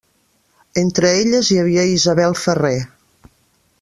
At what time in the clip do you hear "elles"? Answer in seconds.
1.19-1.51